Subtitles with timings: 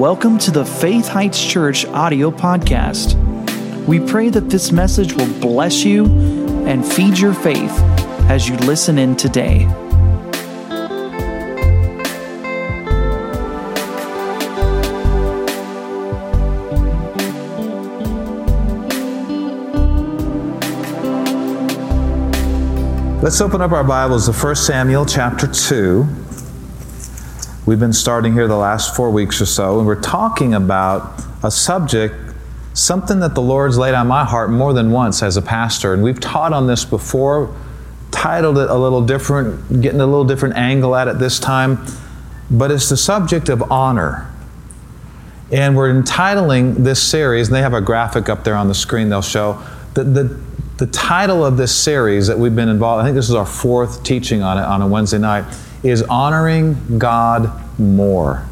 [0.00, 3.16] welcome to the Faith Heights Church audio podcast.
[3.84, 6.06] We pray that this message will bless you
[6.66, 7.78] and feed your faith
[8.30, 9.66] as you listen in today.
[23.22, 26.19] Let's open up our Bibles to 1 Samuel chapter 2.
[27.66, 31.50] We've been starting here the last four weeks or so, and we're talking about a
[31.50, 32.14] subject,
[32.72, 35.92] something that the Lord's laid on my heart more than once as a pastor.
[35.92, 37.54] And we've taught on this before,
[38.10, 41.84] titled it a little different, getting a little different angle at it this time.
[42.50, 44.32] But it's the subject of honor.
[45.52, 49.10] And we're entitling this series, and they have a graphic up there on the screen
[49.10, 49.62] they'll show.
[49.94, 50.40] The, the,
[50.78, 54.02] the title of this series that we've been involved, I think this is our fourth
[54.02, 55.44] teaching on it on a Wednesday night,
[55.82, 58.46] is Honoring God More.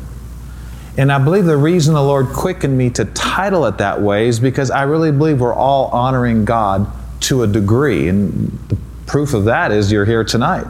[0.96, 4.41] And I believe the reason the Lord quickened me to title it that way is
[4.41, 8.08] because I really believe we're all honoring God to a degree.
[8.08, 10.67] And the proof of that is you're here tonight.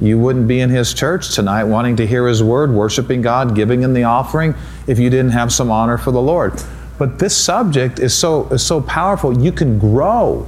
[0.00, 3.80] You wouldn't be in His church tonight wanting to hear His word, worshiping God, giving
[3.82, 4.56] Him the offering,
[4.88, 6.60] if you didn't have some honor for the Lord.
[6.98, 10.46] But this subject is so, is so powerful, you can grow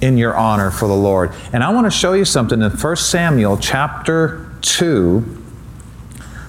[0.00, 1.32] in your honor for the Lord.
[1.52, 5.42] And I want to show you something in 1 Samuel chapter 2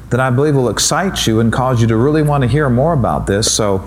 [0.10, 2.94] that I believe will excite you and cause you to really want to hear more
[2.94, 3.52] about this.
[3.52, 3.80] So,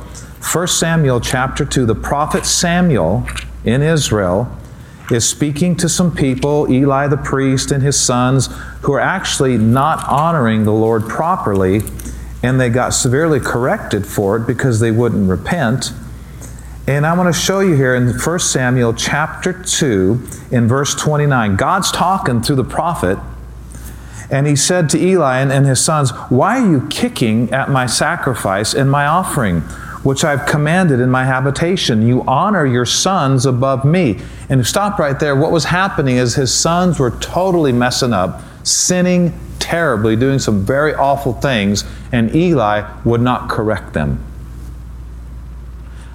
[0.53, 3.27] 1 Samuel chapter 2, the prophet Samuel
[3.65, 4.49] in Israel
[5.11, 8.49] is speaking to some people, Eli the priest and his sons,
[8.83, 11.83] who are actually not honoring the Lord properly,
[12.43, 15.93] and they got severely corrected for it because they wouldn't repent.
[16.89, 21.57] And I want to show you here in 1 Samuel chapter 2, in verse 29.
[21.57, 23.19] God's talking through the prophet,
[24.31, 28.75] and he said to Eli and, his sons, Why are you kicking at my sacrifice
[28.75, 29.61] and my offering,
[30.03, 32.07] which I've commanded in my habitation?
[32.07, 34.21] You honor your sons above me.
[34.49, 35.37] And stop right there.
[35.37, 40.95] What was happening is his sons were totally messing up, sinning terribly, doing some very
[40.95, 44.25] awful things, and Eli would not correct them.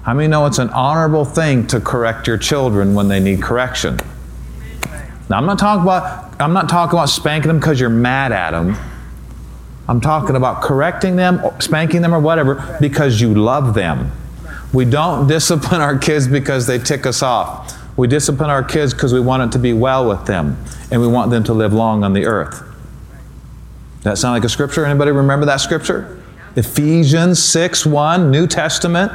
[0.02, 3.98] How many know it's an honorable thing to correct your children when they need correction?
[5.30, 8.50] Now, I'm not talking about I'm not talking about spanking them because you're mad at
[8.50, 8.76] them.
[9.88, 14.12] I'm talking about correcting them, spanking them, or whatever because you love them.
[14.72, 17.78] We don't discipline our kids because they tick us off.
[17.96, 21.06] We discipline our kids because we want it to be well with them and we
[21.06, 22.62] want them to live long on the earth.
[24.02, 24.84] That sound like a scripture?
[24.84, 26.22] Anybody remember that scripture?
[26.56, 29.12] Ephesians 6 1, New Testament.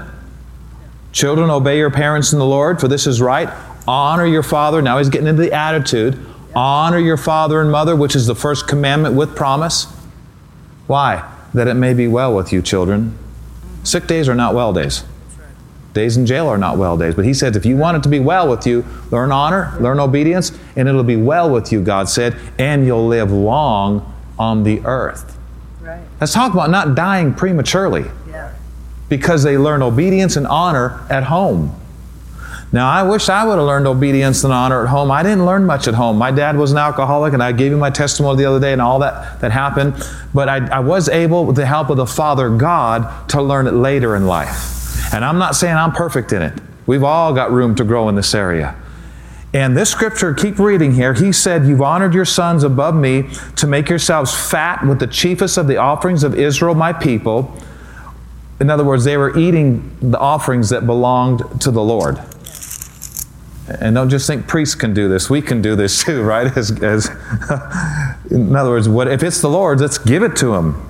[1.12, 3.50] Children, obey your parents in the Lord, for this is right.
[3.88, 4.82] Honor your father.
[4.82, 6.24] Now he's getting into the attitude.
[6.56, 9.85] Honor your father and mother, which is the first commandment with promise.
[10.88, 11.31] Why?
[11.53, 13.18] That it may be well with you, children.
[13.84, 15.03] Sick days are not well days.
[15.94, 17.16] Days in jail are not well days.
[17.16, 20.00] But he said, if you want it to be well with you, learn honor, learn
[20.00, 24.81] obedience, and it'll be well with you, God said, and you'll live long on the
[24.86, 25.38] earth.
[25.81, 26.02] Right.
[26.22, 28.53] Let's talk about not dying prematurely yeah.
[29.09, 31.75] because they learn obedience and honor at home.
[32.72, 35.10] Now, I wish I would have learned obedience and honor at home.
[35.10, 36.18] I didn't learn much at home.
[36.18, 38.82] My dad was an alcoholic, and I gave you my testimony the other day and
[38.82, 39.96] all that, that happened.
[40.34, 43.74] But I, I was able, with the help of the Father God, to learn it
[43.74, 45.14] later in life.
[45.14, 46.60] And I'm not saying I'm perfect in it.
[46.86, 48.76] We've all got room to grow in this area.
[49.54, 51.14] And this scripture, keep reading here.
[51.14, 55.58] He said, You've honored your sons above me to make yourselves fat with the chiefest
[55.58, 57.56] of the offerings of Israel, my people.
[58.60, 62.20] In other words, they were eating the offerings that belonged to the Lord.
[63.68, 65.30] And don't just think priests can do this.
[65.30, 66.56] We can do this too, right?
[66.56, 67.08] As, as
[68.32, 70.82] in other words, what, if it's the Lord's, let's give it to him.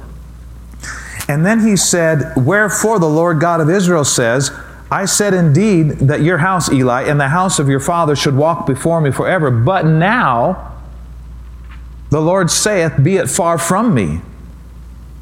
[1.28, 4.52] And then he said, Wherefore the Lord God of Israel says,
[4.90, 8.66] I said indeed that your house, Eli, and the house of your father should walk
[8.66, 9.52] before me forever.
[9.52, 10.76] But now
[12.09, 14.22] the Lord saith, Be it far from me.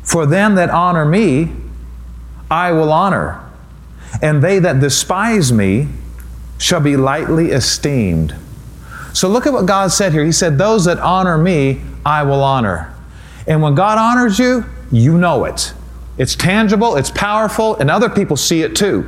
[0.04, 1.52] For them that honor me,
[2.52, 3.42] I will honor,
[4.22, 5.88] and they that despise me
[6.66, 8.34] shall be lightly esteemed.
[9.14, 10.26] So look at what God said here.
[10.26, 12.92] He said, Those that honor me, I will honor.
[13.46, 15.76] And when God honors you, you know it.
[16.18, 19.08] It's tangible, it's powerful, and other people see it too.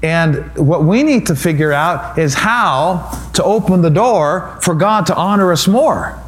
[0.00, 5.06] And what we need to figure out is how to open the door for God
[5.06, 6.22] to honor us more.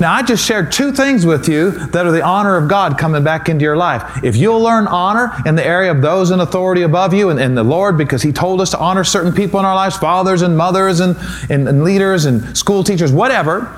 [0.00, 3.24] Now, I just shared two things with you that are the honor of God coming
[3.24, 4.22] back into your life.
[4.22, 7.56] If you'll learn honor in the area of those in authority above you and, and
[7.56, 10.56] the Lord, because He told us to honor certain people in our lives, fathers and
[10.56, 11.16] mothers and,
[11.50, 13.76] and, and leaders and school teachers, whatever,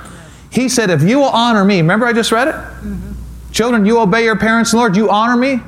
[0.52, 2.54] He said, if you will honor me, remember I just read it?
[2.54, 3.12] Mm-hmm.
[3.52, 5.62] Children, you obey your parents, Lord, you honor me.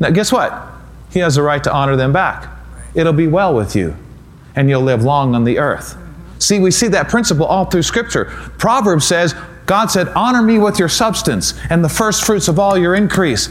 [0.00, 0.70] Now, guess what?
[1.10, 2.48] He has the right to honor them back.
[2.94, 3.94] It'll be well with you,
[4.56, 5.98] and you'll live long on the earth.
[6.38, 8.24] See, we see that principle all through Scripture.
[8.58, 9.34] Proverbs says,
[9.66, 13.48] God said, Honor me with your substance and the first fruits of all your increase.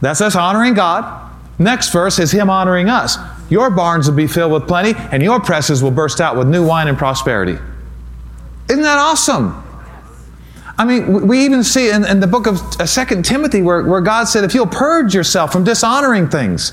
[0.00, 1.28] That's us honoring God.
[1.58, 3.18] Next verse is Him honoring us.
[3.50, 6.66] Your barns will be filled with plenty, and your presses will burst out with new
[6.66, 7.58] wine and prosperity.
[8.68, 9.64] Isn't that awesome?
[10.76, 14.00] I mean, we even see in, in the book of uh, Second Timothy where, where
[14.00, 16.72] God said, if you'll purge yourself from dishonoring things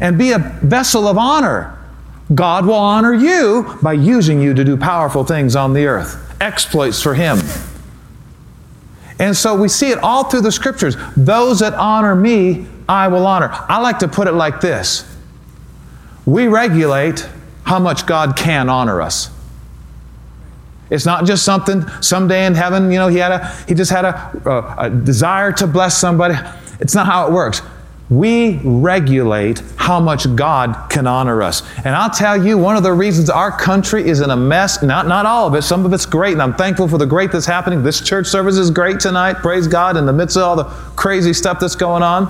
[0.00, 1.78] and be a vessel of honor,
[2.34, 7.00] God will honor you by using you to do powerful things on the earth, exploits
[7.00, 7.38] for Him.
[9.18, 10.96] And so we see it all through the scriptures.
[11.16, 13.48] Those that honor me, I will honor.
[13.52, 15.10] I like to put it like this
[16.26, 17.28] We regulate
[17.64, 19.30] how much God can honor us.
[20.90, 24.04] It's not just something someday in heaven, you know, he had a he just had
[24.04, 26.34] a, a, a desire to bless somebody.
[26.80, 27.62] It's not how it works.
[28.10, 31.62] We regulate how much God can honor us.
[31.78, 35.06] And I'll tell you, one of the reasons our country is in a mess, not,
[35.06, 37.46] not all of it, some of it's great, and I'm thankful for the great that's
[37.46, 37.82] happening.
[37.82, 40.64] This church service is great tonight, praise God, in the midst of all the
[40.96, 42.24] crazy stuff that's going on.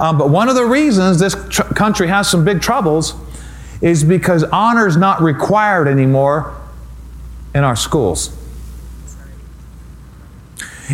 [0.00, 3.14] Um, but one of the reasons this tr- country has some big troubles
[3.80, 6.56] is because honor is not required anymore
[7.54, 8.36] in our schools.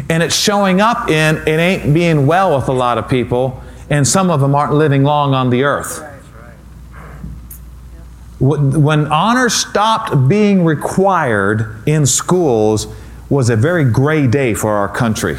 [0.09, 4.07] And it's showing up in it ain't being well with a lot of people, and
[4.07, 6.07] some of them aren't living long on the earth.
[8.39, 12.87] When honor stopped being required in schools
[13.29, 15.37] was a very gray day for our country.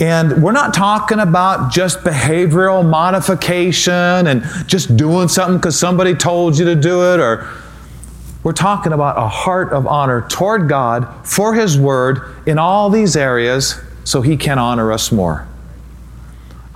[0.00, 6.56] And we're not talking about just behavioral modification and just doing something because somebody told
[6.56, 7.48] you to do it or
[8.44, 13.16] we're talking about a heart of honor toward God for His Word in all these
[13.16, 15.47] areas so He can honor us more.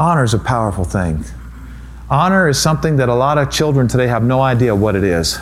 [0.03, 1.25] Honor is a powerful thing.
[2.11, 5.39] Honor is something that a lot of children today have no idea what it is.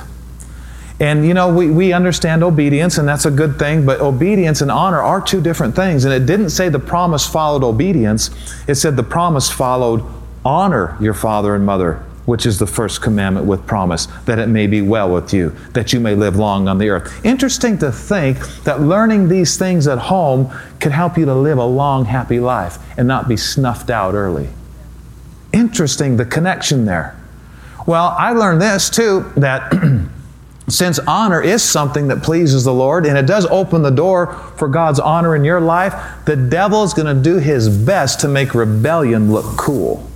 [1.01, 4.71] And you know, we, we understand obedience, and that's a good thing, but obedience and
[4.71, 6.05] honor are two different things.
[6.05, 8.29] And it didn't say the promise followed obedience,
[8.69, 10.05] it said the promise followed
[10.45, 14.69] honor your father and mother which is the first commandment with promise, that it may
[14.69, 17.25] be well with you, that you may live long on the earth.
[17.27, 20.49] Interesting to think that learning these things at home
[20.79, 24.49] could help you to live a long, happy life and not be snuffed out early.
[25.53, 27.21] Interesting, the connection there.
[27.85, 29.73] Well, I learned this too that
[30.69, 34.69] since honor is something that pleases the Lord and it does open the door for
[34.69, 35.94] God's honor in your life,
[36.26, 40.09] the devil is going to do his best to make rebellion look cool.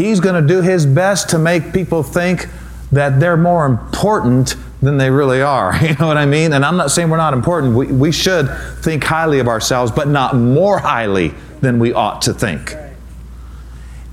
[0.00, 2.48] He's going to do his best to make people think
[2.90, 5.76] that they're more important than they really are.
[5.82, 6.54] You know what I mean?
[6.54, 7.76] And I'm not saying we're not important.
[7.76, 8.48] We, we should
[8.80, 12.74] think highly of ourselves, but not more highly than we ought to think.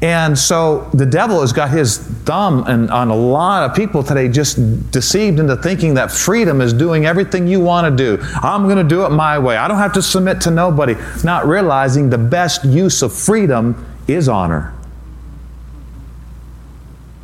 [0.01, 4.91] And so the devil has got his thumb on a lot of people today, just
[4.91, 8.21] deceived into thinking that freedom is doing everything you want to do.
[8.43, 9.55] I'm going to do it my way.
[9.55, 10.95] I don't have to submit to nobody.
[11.23, 14.76] Not realizing the best use of freedom is honor.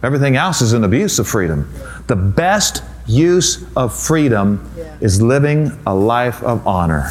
[0.04, 1.74] Everything else is an abuse of freedom.
[2.08, 4.98] The best use of freedom yeah.
[5.00, 7.10] is living a life of honor.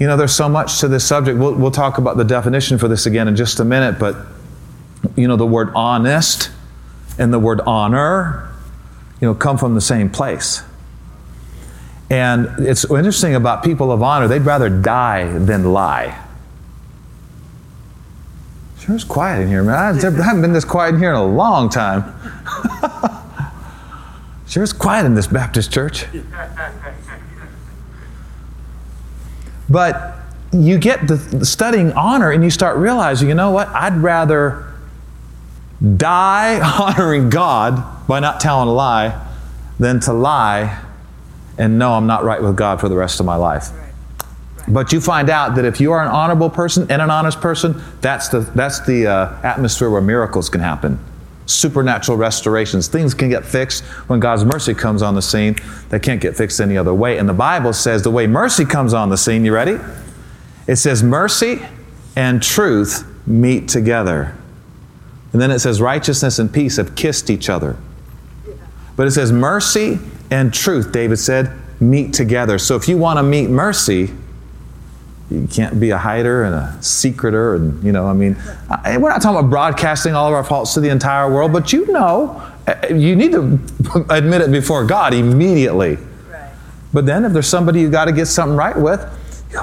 [0.00, 1.38] You know, there's so much to this subject.
[1.38, 4.16] We'll, we'll talk about the definition for this again in just a minute, but
[5.16, 6.50] you know, the word honest
[7.18, 8.50] and the word honor,
[9.20, 10.62] you know, come from the same place.
[12.10, 16.23] And it's interesting about people of honor, they'd rather die than lie.
[18.84, 19.96] Sure, it's quiet in here, man.
[19.96, 22.04] I haven't been this quiet in here in a long time.
[24.46, 26.04] sure, it's quiet in this Baptist church.
[29.70, 30.18] But
[30.52, 33.68] you get the, the studying honor and you start realizing, you know what?
[33.68, 34.74] I'd rather
[35.96, 39.18] die honoring God by not telling a lie
[39.78, 40.84] than to lie
[41.56, 43.70] and know I'm not right with God for the rest of my life.
[44.66, 47.82] But you find out that if you are an honorable person and an honest person,
[48.00, 50.98] that's the, that's the uh, atmosphere where miracles can happen.
[51.46, 52.88] Supernatural restorations.
[52.88, 55.56] Things can get fixed when God's mercy comes on the scene.
[55.90, 57.18] They can't get fixed any other way.
[57.18, 59.78] And the Bible says the way mercy comes on the scene, you ready?
[60.66, 61.60] It says mercy
[62.16, 64.34] and truth meet together.
[65.32, 67.76] And then it says righteousness and peace have kissed each other.
[68.96, 69.98] But it says mercy
[70.30, 72.58] and truth, David said, meet together.
[72.58, 74.10] So if you want to meet mercy,
[75.30, 78.36] you can't be a hider and a secreter and you know i mean
[78.98, 81.86] we're not talking about broadcasting all of our faults to the entire world but you
[81.92, 83.58] know uh, you need to
[84.10, 85.96] admit it before god immediately
[86.94, 89.00] But then if there's somebody you got to get something right with,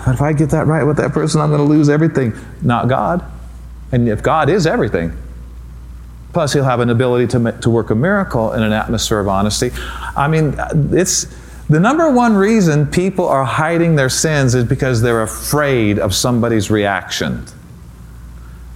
[0.05, 2.33] but if I get that right with that person, I'm going to lose everything.
[2.61, 3.23] Not God.
[3.93, 5.13] And if God is everything,
[6.33, 9.71] plus he'll have an ability to, to work a miracle in an atmosphere of honesty.
[10.15, 10.55] I mean,
[10.91, 11.25] it's
[11.71, 16.69] the number one reason people are hiding their sins is because they're afraid of somebody's
[16.69, 17.45] reaction.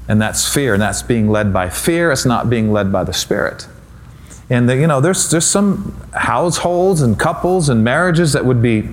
[0.07, 3.11] And that's fear, and that's being led by fear, it's not being led by the
[3.11, 3.67] Spirit.
[4.49, 8.87] And the, you know, there's there's some households and couples and marriages that would be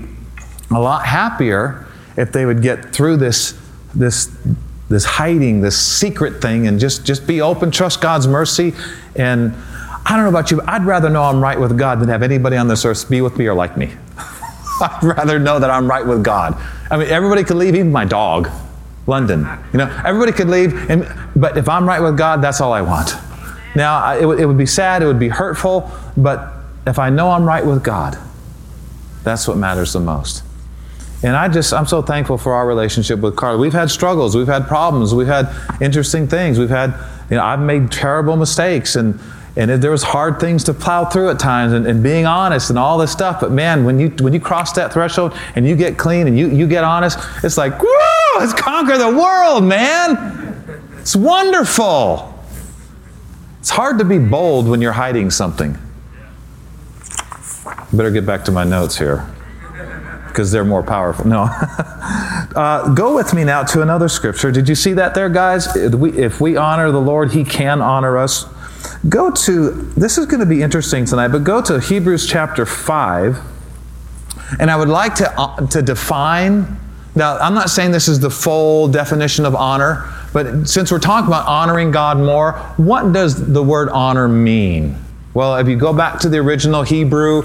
[0.70, 3.56] a lot happier if they would get through this
[3.94, 4.36] this
[4.88, 8.74] this hiding, this secret thing, and just just be open, trust God's mercy.
[9.14, 9.54] And
[10.04, 12.22] I don't know about you, but I'd rather know I'm right with God than have
[12.22, 13.92] anybody on this earth be with me or like me.
[14.80, 16.60] I'd rather know that I'm right with God.
[16.90, 18.50] I mean, everybody could leave, even my dog,
[19.06, 19.46] London.
[19.72, 21.06] You know, everybody could leave, and,
[21.36, 23.14] but if I'm right with God, that's all I want.
[23.76, 26.52] Now, it, it would be sad, it would be hurtful, but
[26.86, 28.18] if I know I'm right with God,
[29.22, 30.42] that's what matters the most.
[31.22, 33.56] And I just, I'm so thankful for our relationship with Carla.
[33.56, 36.92] We've had struggles, we've had problems, we've had interesting things, we've had,
[37.30, 39.20] you know, I've made terrible mistakes, and,
[39.56, 42.70] and it, there was hard things to plow through at times, and, and, being honest
[42.70, 43.40] and all this stuff.
[43.40, 46.48] But man, when you when you cross that threshold and you get clean and you,
[46.48, 47.88] you get honest, it's like, woo,
[48.38, 50.82] let's conquer the world, man.
[51.00, 52.28] It's wonderful.
[53.60, 55.76] It's hard to be bold when you're hiding something.
[57.92, 59.28] Better get back to my notes here
[60.28, 61.26] because they're more powerful.
[61.26, 61.42] No.
[62.56, 64.50] uh, go with me now to another scripture.
[64.50, 65.76] Did you see that there, guys?
[65.76, 68.46] If we, if we honor the Lord, He can honor us.
[69.08, 73.38] Go to, this is going to be interesting tonight, but go to Hebrews chapter 5.
[74.60, 76.78] And I would like to, uh, to define,
[77.14, 81.26] now, I'm not saying this is the full definition of honor, but since we're talking
[81.26, 84.96] about honoring God more, what does the word honor mean?
[85.34, 87.42] Well, if you go back to the original Hebrew,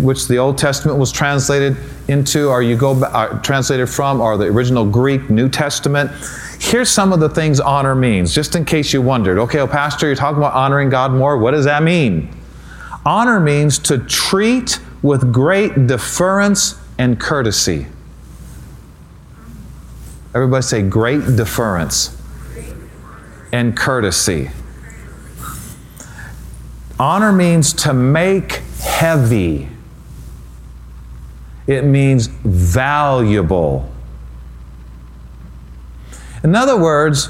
[0.00, 1.76] which the Old Testament was translated
[2.08, 6.10] into, or you go uh, translated from, or the original Greek New Testament,
[6.58, 9.38] here's some of the things honor means, just in case you wondered.
[9.38, 11.36] Okay, well, Pastor, you're talking about honoring God more.
[11.36, 12.34] What does that mean?
[13.04, 17.86] Honor means to treat with great deference and courtesy.
[20.34, 22.20] Everybody say great deference
[23.52, 24.50] and courtesy.
[26.98, 29.68] Honor means to make heavy.
[31.66, 33.90] It means valuable.
[36.42, 37.28] In other words,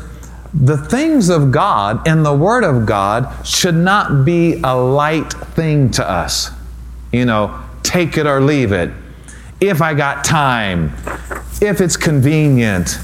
[0.55, 5.91] the things of God and the Word of God should not be a light thing
[5.93, 6.51] to us.
[7.13, 8.91] You know, take it or leave it.
[9.61, 10.93] If I got time,
[11.61, 12.99] if it's convenient,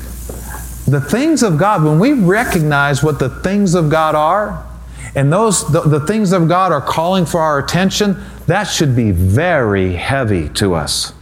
[0.86, 4.66] the things of God, when we recognize what the things of God are,
[5.14, 9.10] and those the, the, things of God are calling for our attention, that should be
[9.10, 11.12] very heavy to us.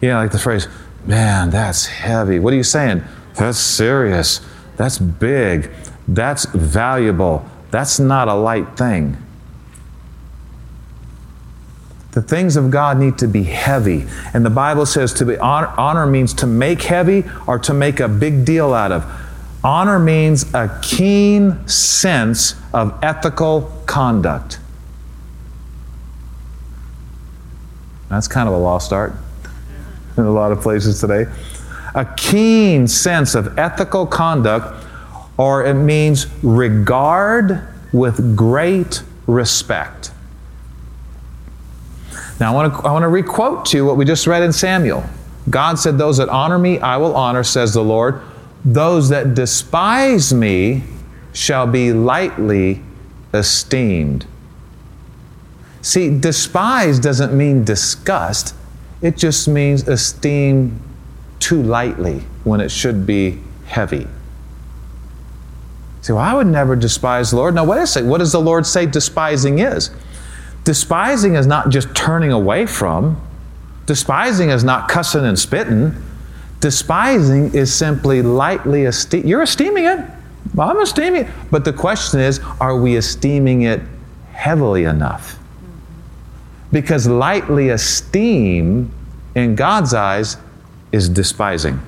[0.00, 0.68] You know, like the phrase,
[1.06, 2.38] man, that's heavy.
[2.38, 3.02] What are you saying?
[3.36, 4.40] That's serious.
[4.76, 5.70] That's big.
[6.08, 7.46] That's valuable.
[7.70, 9.16] That's not a light thing.
[12.12, 14.06] The things of God need to be heavy.
[14.34, 18.00] And the Bible says to be honor, honor means to make heavy or to make
[18.00, 19.04] a big deal out of.
[19.62, 24.58] Honor means a keen sense of ethical conduct.
[28.08, 29.12] That's kind of a lost art
[30.16, 31.26] in a lot of places today.
[31.94, 34.84] A keen sense of ethical conduct,
[35.36, 40.12] or it means regard with great respect.
[42.38, 44.52] Now, I want to, I want to requote to you what we just read in
[44.52, 45.04] Samuel.
[45.50, 48.22] God said, Those that honor me, I will honor, says the Lord.
[48.64, 50.82] Those that despise me
[51.32, 52.82] shall be lightly
[53.32, 54.26] esteemed.
[55.82, 58.54] See, despise doesn't mean disgust,
[59.00, 60.78] it just means esteem
[61.38, 64.06] too lightly when it should be heavy.
[66.02, 67.54] See, well, I would never despise the Lord.
[67.54, 68.08] Now, wait a second.
[68.08, 69.90] What does the Lord say despising is?
[70.64, 73.20] Despising is not just turning away from,
[73.86, 75.94] despising is not cussing and spitting.
[76.60, 79.26] Despising is simply lightly esteem.
[79.26, 79.98] You're esteeming it.
[80.58, 81.30] I'm esteeming it.
[81.50, 83.80] But the question is, are we esteeming it
[84.32, 85.38] heavily enough?
[86.70, 88.92] Because lightly esteem
[89.34, 90.36] in God's eyes
[90.92, 91.80] is despising.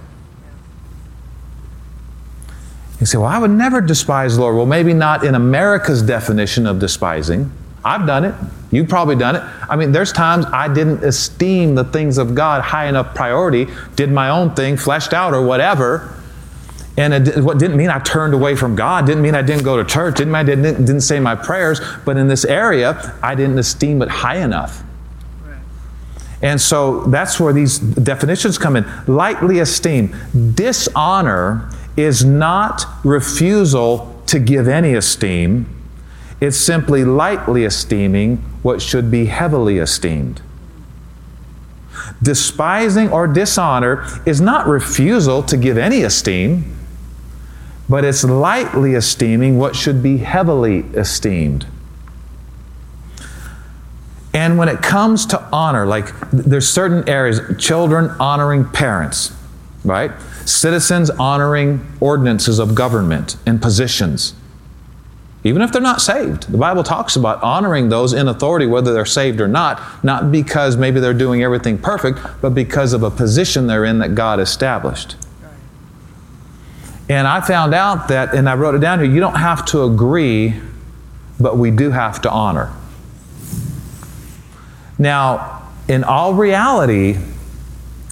[2.98, 4.56] You say, well, I would never despise the Lord.
[4.56, 7.50] Well, maybe not in America's definition of despising.
[7.84, 8.34] I've done it.
[8.72, 9.42] You've probably done it.
[9.68, 14.10] I mean, there's times I didn't esteem the things of God high enough priority, did
[14.10, 16.18] my own thing, fleshed out or whatever.
[16.96, 19.76] And it what didn't mean I turned away from God, didn't mean I didn't go
[19.76, 23.34] to church, didn't mean I didn't, didn't say my prayers, but in this area, I
[23.34, 24.82] didn't esteem it high enough.
[26.42, 28.84] And so that's where these definitions come in.
[29.06, 30.14] Lightly esteem.
[30.54, 35.81] Dishonor is not refusal to give any esteem,
[36.42, 40.42] it's simply lightly esteeming what should be heavily esteemed.
[42.20, 46.76] Despising or dishonor is not refusal to give any esteem,
[47.88, 51.64] but it's lightly esteeming what should be heavily esteemed.
[54.34, 59.32] And when it comes to honor, like there's certain areas, children honoring parents,
[59.84, 60.10] right?
[60.44, 64.34] Citizens honoring ordinances of government and positions,
[65.44, 66.50] even if they're not saved.
[66.50, 70.76] The Bible talks about honoring those in authority, whether they're saved or not, not because
[70.76, 75.16] maybe they're doing everything perfect, but because of a position they're in that God established.
[77.08, 79.82] And I found out that, and I wrote it down here, you don't have to
[79.82, 80.54] agree,
[81.40, 82.72] but we do have to honor.
[84.98, 87.18] Now, in all reality,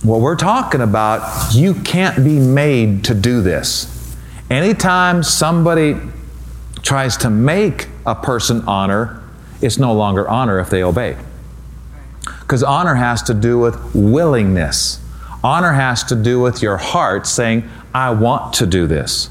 [0.03, 4.17] what we're talking about, you can't be made to do this.
[4.51, 5.97] Anytime somebody
[6.90, 9.23] tries to make a person honor,
[9.62, 11.16] it's no longer honor if they obey.
[12.40, 15.00] Because honor has to do with willingness.
[15.44, 17.62] Honor has to do with your heart saying,
[17.94, 19.30] I want to do this.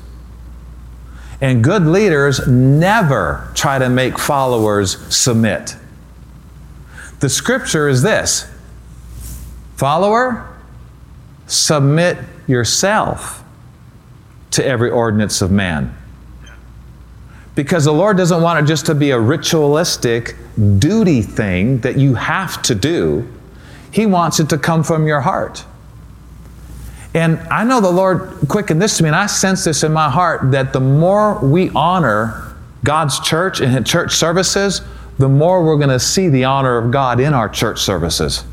[1.42, 5.76] And good leaders never try to make followers submit.
[7.20, 8.50] The scripture is this
[9.76, 10.48] Follower,
[11.46, 13.44] submit yourself
[14.52, 15.99] to every ordinance of man.
[17.60, 20.38] Because the Lord doesn't want it just to be a ritualistic
[20.78, 23.28] duty thing that you have to do.
[23.92, 25.66] He wants it to come from your heart.
[27.14, 30.10] And I know the Lord quickened this to me, and I sense this in my
[30.10, 34.82] heart that the more we honor God's church and church services,
[35.18, 38.46] the more we're going to see the honor of God in our church services.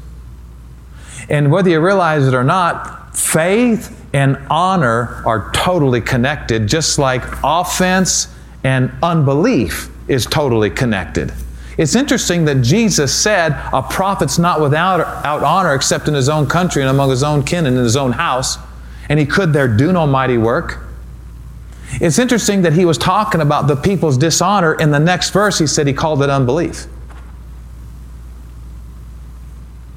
[1.29, 7.23] And whether you realize it or not, faith and honor are totally connected, just like
[7.45, 8.33] offense
[8.67, 11.33] and unbelief is totally connected.
[11.79, 16.49] It's interesting that Jesus said, A prophet's not without out honor except in his own
[16.49, 18.59] country and among his own kin and in his own house,
[19.09, 20.81] and he could there do no mighty work.
[22.01, 24.75] It's interesting that he was talking about the people's dishonor.
[24.75, 26.87] In the next verse, he said he called it unbelief.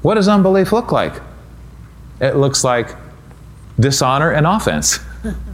[0.02, 1.20] What does unbelief look like?
[2.20, 2.94] It looks like
[3.80, 5.00] dishonor and offense.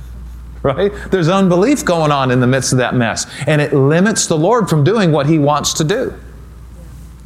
[0.67, 0.93] right?
[1.11, 4.69] There's unbelief going on in the midst of that mess, and it limits the Lord
[4.69, 6.13] from doing what He wants to do.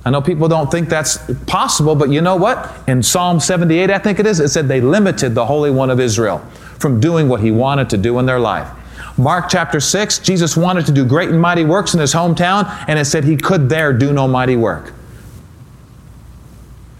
[0.04, 2.72] I know people don't think that's possible, but you know what?
[2.88, 6.00] In Psalm 78, I think it is, it said they limited the Holy One of
[6.00, 6.38] Israel
[6.78, 8.68] from doing what He wanted to do in their life.
[9.18, 12.98] Mark chapter 6, Jesus wanted to do great and mighty works in his hometown, and
[12.98, 14.92] it said he could there do no mighty work.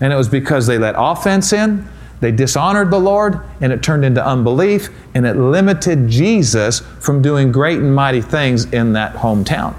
[0.01, 1.89] And it was because they let offense in,
[2.21, 7.51] they dishonored the Lord, and it turned into unbelief, and it limited Jesus from doing
[7.51, 9.75] great and mighty things in that hometown.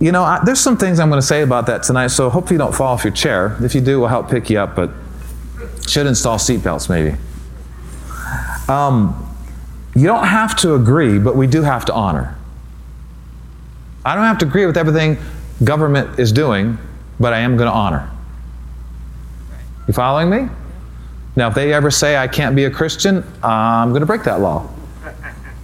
[0.00, 2.54] You know, I, there's some things I'm going to say about that tonight, so hopefully
[2.54, 3.56] you don't fall off your chair.
[3.62, 4.90] If you do, we'll help pick you up, but
[5.86, 7.16] should install seatbelts maybe.
[8.68, 9.26] Um,
[9.94, 12.36] you don't have to agree, but we do have to honor.
[14.04, 15.18] I don't have to agree with everything
[15.62, 16.78] government is doing,
[17.18, 18.10] but I am going to honor.
[19.86, 20.48] You following me?
[21.36, 24.40] Now, if they ever say I can't be a Christian, I'm going to break that
[24.40, 24.68] law.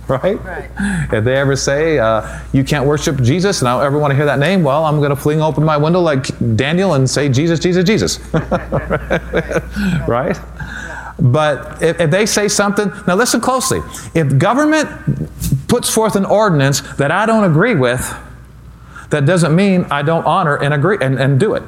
[0.08, 0.40] Right?
[0.44, 0.70] right?
[1.12, 4.14] If they ever say uh, you can't worship Jesus and I don't ever want to
[4.14, 7.28] hear that name, well, I'm going to fling open my window like Daniel and say,
[7.28, 8.20] Jesus, Jesus, Jesus.
[10.06, 10.36] right?
[11.18, 13.80] But if, if, they say something, now listen closely.
[14.14, 14.88] If government
[15.66, 18.14] puts forth an ordinance that I don't agree with,
[19.10, 21.62] that doesn't mean I don't honor and agree and, and do it.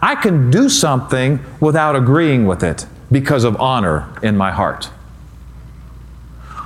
[0.00, 4.90] I can do something without agreeing with it because of honor in my heart.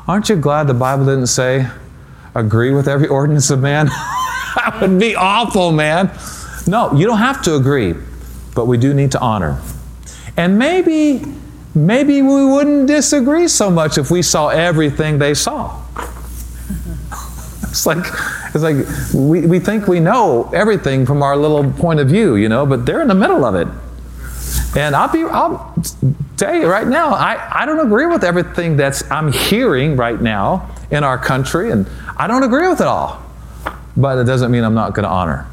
[0.07, 1.69] Aren't you glad the Bible didn't say,
[2.35, 3.87] agree with every ordinance of man?
[4.57, 6.11] that would be awful, man.
[6.67, 7.95] No, you don't have to agree,
[8.55, 9.61] but we do need to honor.
[10.37, 11.25] And maybe,
[11.75, 15.83] maybe we wouldn't disagree so much if we saw everything they saw.
[17.77, 18.07] It's like,
[18.55, 18.77] it's like
[19.15, 22.87] we, we think we know everything from our little point of view, you know, but
[22.87, 23.69] they're in the middle of it.
[24.77, 25.75] And I'll be, I'll
[26.39, 30.71] tell you right now, I, I don't agree with everything that's I'm hearing right now
[30.91, 31.87] in our country, and
[32.17, 33.23] I don't agree with it all.
[33.97, 35.47] But it doesn't mean I'm not going to honor.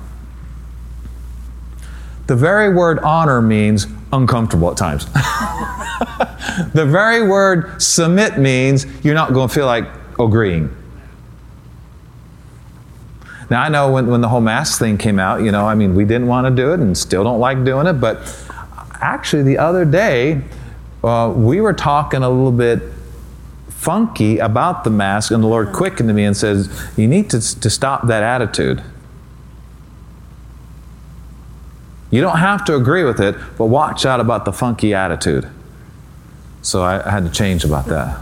[2.28, 5.06] The very word honor means uncomfortable at times.
[6.74, 9.86] the very word submit means you're not going to feel like
[10.20, 10.74] agreeing.
[13.54, 15.94] Now, I know when, when the whole mask thing came out, you know, I mean,
[15.94, 18.18] we didn't want to do it and still don't like doing it, but
[19.00, 20.42] actually, the other day,
[21.04, 22.82] uh, we were talking a little bit
[23.70, 27.60] funky about the mask, and the Lord quickened to me and says, You need to,
[27.60, 28.82] to stop that attitude.
[32.10, 35.48] You don't have to agree with it, but watch out about the funky attitude.
[36.64, 38.20] So I, I had to change about that.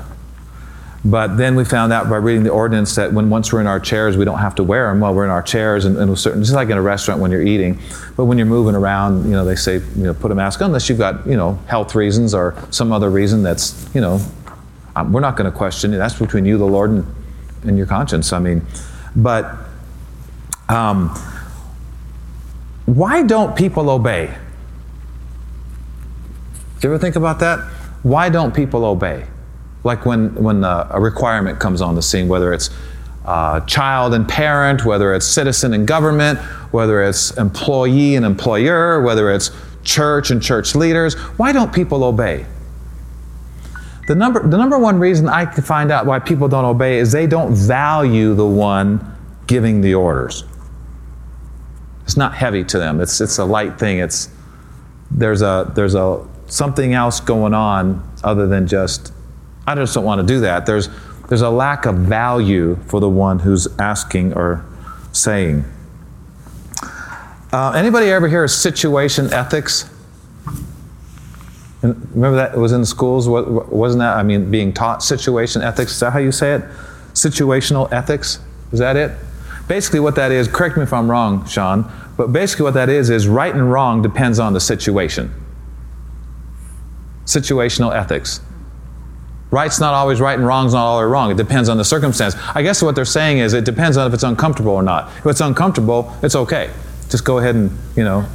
[1.03, 3.79] But then we found out by reading the ordinance that when once we're in our
[3.79, 6.43] chairs, we don't have to wear them while we're in our chairs, and, and certain,
[6.43, 7.79] just like in a restaurant when you're eating.
[8.15, 10.67] But when you're moving around, you know, they say, you know, put a mask on
[10.67, 14.21] unless you've got, you know, health reasons or some other reason that's, you know,
[14.95, 15.97] um, we're not going to question it.
[15.97, 17.15] That's between you, the Lord, and,
[17.63, 18.31] and your conscience.
[18.31, 18.61] I mean,
[19.15, 19.55] but
[20.69, 21.09] um,
[22.85, 24.27] why don't people obey?
[26.79, 27.59] Do you ever think about that?
[28.03, 29.25] Why don't people obey?
[29.83, 32.69] Like when, when a requirement comes on the scene, whether it's
[33.25, 36.39] uh, child and parent, whether it's citizen and government,
[36.71, 39.51] whether it's employee and employer, whether it's
[39.83, 42.45] church and church leaders, why don't people obey?
[44.07, 47.11] The number, the number one reason I can find out why people don't obey is
[47.11, 49.15] they don't value the one
[49.47, 50.43] giving the orders.
[52.03, 52.99] It's not heavy to them.
[52.99, 53.99] It's, it's a light thing.
[53.99, 54.29] It's,
[55.11, 59.13] there's a, there's a, something else going on other than just
[59.67, 60.65] I just don't want to do that.
[60.65, 60.89] There's,
[61.29, 64.65] there's a lack of value for the one who's asking or
[65.11, 65.65] saying.
[67.53, 69.89] Uh, anybody ever hear of situation ethics?
[71.83, 73.27] And remember that it was in schools?
[73.27, 75.93] Wasn't that, I mean, being taught situation ethics?
[75.93, 76.63] Is that how you say it?
[77.13, 78.39] Situational ethics?
[78.71, 79.11] Is that it?
[79.67, 83.09] Basically, what that is, correct me if I'm wrong, Sean, but basically what that is
[83.09, 85.33] is right and wrong depends on the situation.
[87.25, 88.41] Situational ethics.
[89.51, 91.29] Right's not always right and wrong's not always wrong.
[91.29, 92.35] It depends on the circumstance.
[92.55, 95.09] I guess what they're saying is it depends on if it's uncomfortable or not.
[95.17, 96.71] If it's uncomfortable, it's okay.
[97.09, 98.25] Just go ahead and, you know,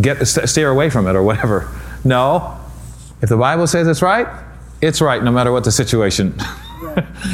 [0.00, 1.68] get steer away from it or whatever.
[2.04, 2.56] No.
[3.20, 4.28] If the Bible says it's right,
[4.80, 6.34] it's right no matter what the situation.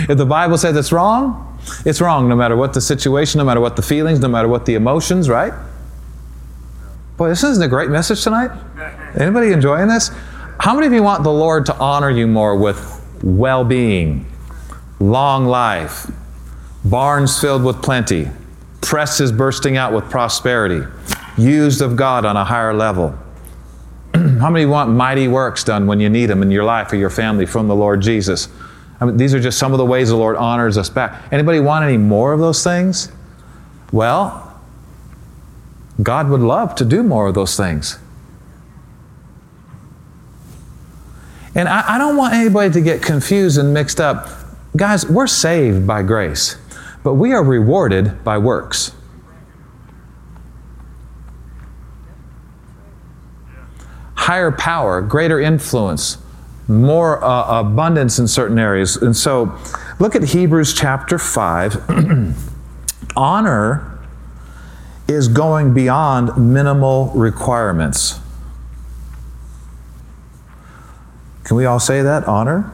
[0.08, 3.60] if the Bible says it's wrong, it's wrong no matter what the situation, no matter
[3.60, 5.52] what the feelings, no matter what the emotions, right?
[7.18, 8.50] Boy, this isn't a great message tonight.
[9.18, 10.10] Anybody enjoying this?
[10.58, 14.26] How many of you want the Lord to honor you more with well being,
[14.98, 16.10] long life,
[16.84, 18.28] barns filled with plenty,
[18.80, 20.86] presses bursting out with prosperity,
[21.36, 23.16] used of God on a higher level?
[24.14, 27.10] How many want mighty works done when you need them in your life or your
[27.10, 28.48] family from the Lord Jesus?
[28.98, 31.30] I mean, these are just some of the ways the Lord honors us back.
[31.30, 33.12] Anybody want any more of those things?
[33.92, 34.42] Well,
[36.02, 37.98] God would love to do more of those things.
[41.56, 44.28] And I, I don't want anybody to get confused and mixed up.
[44.76, 46.58] Guys, we're saved by grace,
[47.02, 48.92] but we are rewarded by works.
[54.16, 56.18] Higher power, greater influence,
[56.68, 58.96] more uh, abundance in certain areas.
[58.98, 59.58] And so,
[59.98, 62.34] look at Hebrews chapter 5.
[63.16, 63.98] Honor
[65.08, 68.20] is going beyond minimal requirements.
[71.46, 72.26] Can we all say that?
[72.26, 72.72] Honor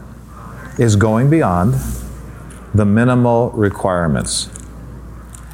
[0.79, 1.75] is going beyond
[2.75, 4.49] the minimal requirements.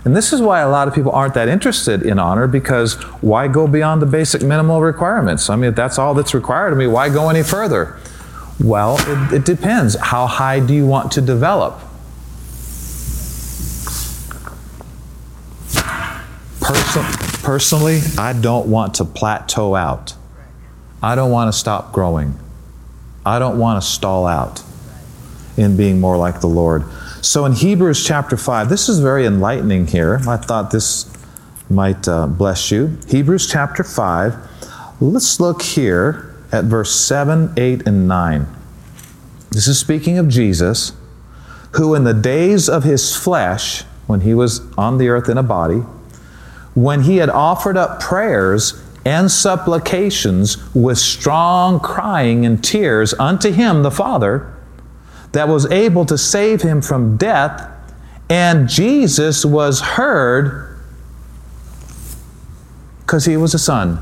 [0.04, 3.48] And this is why a lot of people aren't that interested in honor because why
[3.48, 5.50] go beyond the basic minimal requirements?
[5.50, 7.98] I mean, if that's all that's required of me, why go any further?
[8.60, 9.96] Well, it, it depends.
[9.96, 11.80] How high do you want to develop?
[16.60, 17.02] Person,
[17.42, 20.14] personally, I don't want to plateau out.
[21.02, 22.38] I don't want to stop growing.
[23.28, 24.62] I don't want to stall out
[25.58, 26.84] in being more like the Lord.
[27.20, 30.18] So in Hebrews chapter 5, this is very enlightening here.
[30.26, 31.14] I thought this
[31.68, 32.96] might uh, bless you.
[33.06, 34.34] Hebrews chapter 5,
[35.02, 38.46] let's look here at verse 7, 8, and 9.
[39.50, 40.92] This is speaking of Jesus,
[41.72, 45.42] who in the days of his flesh, when he was on the earth in a
[45.42, 45.80] body,
[46.72, 53.82] when he had offered up prayers and supplications with strong crying and tears unto him,
[53.82, 54.54] the Father,
[55.32, 57.70] that was able to save him from death.
[58.28, 60.78] And Jesus was heard
[63.00, 63.98] because he was a son.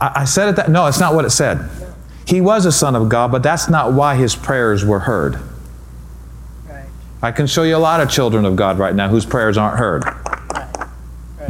[0.00, 1.68] I, I said it that, no, it's not what it said.
[2.26, 5.38] He was a son of God, but that's not why his prayers were heard.
[7.20, 9.78] I can show you a lot of children of God right now whose prayers aren't
[9.78, 10.04] heard.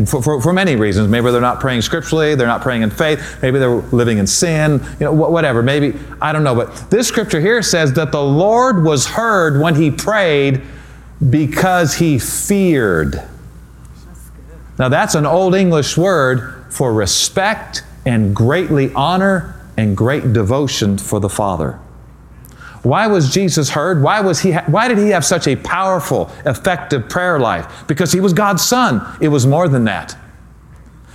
[0.07, 1.09] For, for, for, many reasons.
[1.09, 4.81] Maybe they're not praying scripturally, they're not praying in faith, maybe they're living in sin,
[5.01, 5.63] you know, whatever.
[5.63, 6.55] Maybe, I don't know.
[6.55, 10.63] But this scripture here says that the Lord was heard when he prayed
[11.31, 13.23] because he feared.
[14.79, 21.19] Now, that's an old English word for respect and greatly honor and great devotion for
[21.19, 21.81] the Father.
[22.83, 24.03] Why was Jesus heard?
[24.03, 27.85] Why, was he ha- why did he have such a powerful, effective prayer life?
[27.87, 29.05] Because he was God's son.
[29.21, 30.17] It was more than that.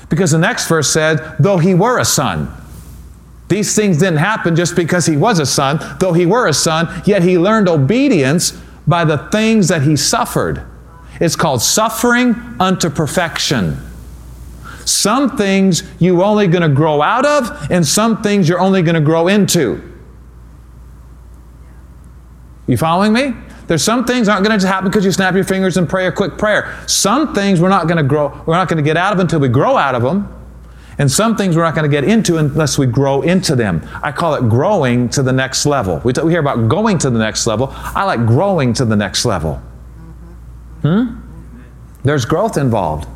[0.10, 2.54] Because the next verse said, though he were a son.
[3.48, 7.04] These things didn't happen just because he was a son, though he were a son,
[7.06, 8.52] yet he learned obedience
[8.88, 10.66] by the things that he suffered.
[11.20, 13.78] It's called suffering unto perfection.
[14.86, 18.96] Some things you're only going to grow out of, and some things you're only going
[18.96, 19.93] to grow into.
[22.68, 23.34] You following me?
[23.68, 26.12] There's some things aren't going to happen because you snap your fingers and pray a
[26.12, 26.78] quick prayer.
[26.88, 29.40] Some things we're not going to grow, we're not going to get out of until
[29.40, 30.30] we grow out of them.
[31.00, 33.88] And some things we're not going to get into unless we grow into them.
[34.04, 36.00] I call it growing to the next level.
[36.04, 37.70] We, t- we hear about going to the next level.
[37.72, 39.56] I like growing to the next level.
[40.84, 41.16] Hmm?
[42.04, 43.08] There's growth involved.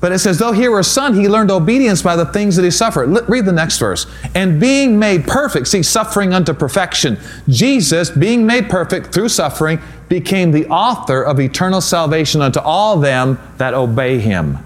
[0.00, 2.62] But it says, though he were a son, he learned obedience by the things that
[2.62, 3.28] he suffered.
[3.28, 4.06] Read the next verse.
[4.34, 7.18] And being made perfect, see, suffering unto perfection.
[7.48, 13.38] Jesus, being made perfect through suffering, became the author of eternal salvation unto all them
[13.56, 14.58] that obey him.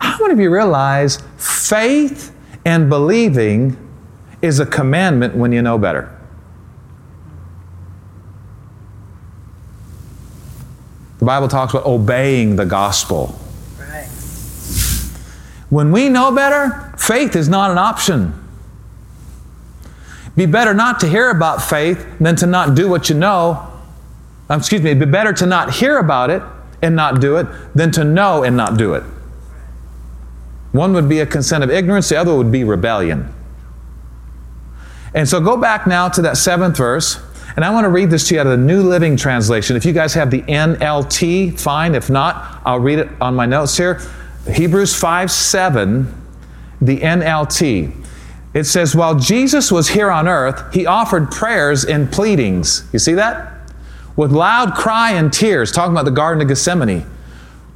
[0.00, 3.76] How many of you realize faith and believing
[4.42, 6.13] is a commandment when you know better?
[11.24, 13.34] The Bible talks about obeying the gospel.
[13.78, 14.04] Right.
[15.70, 18.34] When we know better, faith is not an option.
[20.36, 23.66] Be better not to hear about faith than to not do what you know.
[24.50, 26.42] Um, excuse me, be better to not hear about it
[26.82, 29.02] and not do it than to know and not do it.
[30.72, 33.32] One would be a consent of ignorance, the other would be rebellion.
[35.14, 37.18] And so go back now to that seventh verse,
[37.56, 39.76] and I want to read this to you out of the New Living Translation.
[39.76, 41.94] If you guys have the NLT, fine.
[41.94, 44.00] If not, I'll read it on my notes here.
[44.50, 46.12] Hebrews 5 7,
[46.80, 48.04] the NLT.
[48.54, 52.88] It says, While Jesus was here on earth, he offered prayers and pleadings.
[52.92, 53.52] You see that?
[54.16, 57.06] With loud cry and tears, talking about the Garden of Gethsemane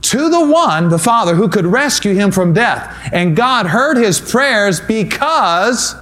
[0.01, 3.11] to the one, the Father, who could rescue him from death.
[3.12, 5.95] And God heard his prayers because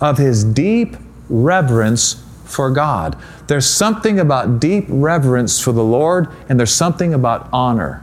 [0.00, 0.96] of his deep
[1.28, 3.16] reverence for God.
[3.46, 8.02] There's something about deep reverence for the Lord, and there's something about honor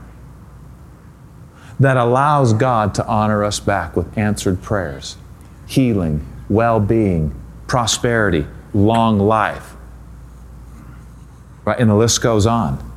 [1.79, 5.17] that allows God to honor us back with answered prayers,
[5.67, 7.35] healing, well being,
[7.67, 9.75] prosperity, long life.
[11.65, 11.79] Right?
[11.79, 12.91] And the list goes on.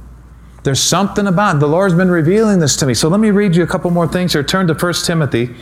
[0.63, 1.61] There's something about.
[1.61, 2.95] The Lord's been revealing this to me.
[2.95, 4.43] So let me read you a couple more things here.
[4.43, 5.55] Turn to 1 Timothy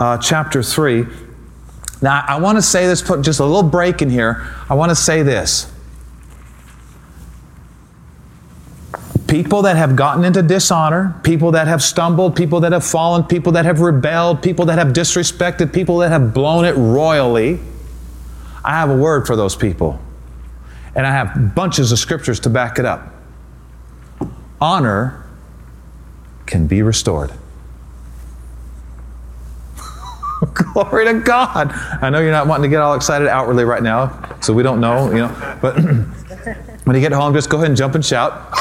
[0.00, 1.06] uh, chapter 3.
[2.02, 4.46] Now, I want to say this, put just a little break in here.
[4.68, 5.70] I want to say this.
[9.26, 13.52] People that have gotten into dishonor, people that have stumbled, people that have fallen, people
[13.52, 17.60] that have rebelled, people that have disrespected, people that have blown it royally,
[18.64, 20.00] I have a word for those people.
[20.94, 23.14] And I have bunches of scriptures to back it up
[24.60, 25.24] honor
[26.46, 27.32] can be restored.
[30.54, 31.70] Glory to God.
[32.02, 34.80] I know you're not wanting to get all excited outwardly right now, so we don't
[34.80, 35.58] know, you know.
[35.60, 35.74] But
[36.84, 38.54] when you get home, just go ahead and jump and shout,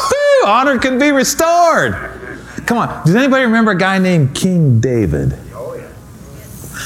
[0.46, 1.94] honor can be restored.
[2.65, 3.06] Come on.
[3.06, 5.38] Does anybody remember a guy named King David?